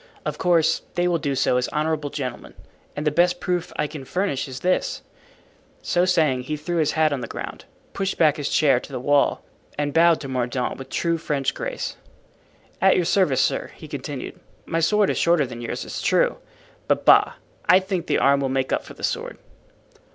[0.25, 2.55] Of course they will do so as honorable gentlemen,
[2.95, 5.03] and the best proof I can furnish is this——"
[5.83, 8.99] So saying, he threw his hat on the ground, pushed back his chair to the
[8.99, 9.43] wall
[9.77, 11.97] and bowed to Mordaunt with true French grace.
[12.81, 14.39] "At your service, sir," he continued.
[14.65, 16.37] "My sword is shorter than yours, it's true,
[16.87, 17.33] but, bah!
[17.69, 19.37] I think the arm will make up for the sword."